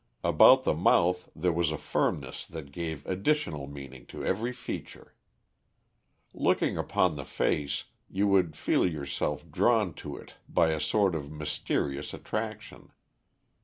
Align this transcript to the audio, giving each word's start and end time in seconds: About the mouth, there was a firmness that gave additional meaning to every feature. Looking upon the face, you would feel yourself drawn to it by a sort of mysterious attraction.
About 0.23 0.63
the 0.63 0.73
mouth, 0.73 1.29
there 1.35 1.53
was 1.53 1.71
a 1.71 1.77
firmness 1.77 2.43
that 2.47 2.71
gave 2.71 3.05
additional 3.05 3.67
meaning 3.67 4.07
to 4.07 4.25
every 4.25 4.51
feature. 4.51 5.13
Looking 6.33 6.75
upon 6.75 7.15
the 7.17 7.23
face, 7.23 7.83
you 8.09 8.27
would 8.27 8.55
feel 8.55 8.87
yourself 8.87 9.47
drawn 9.51 9.93
to 10.01 10.17
it 10.17 10.33
by 10.49 10.69
a 10.71 10.79
sort 10.81 11.13
of 11.13 11.31
mysterious 11.31 12.15
attraction. 12.15 12.89